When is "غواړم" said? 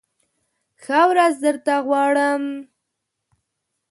1.85-2.43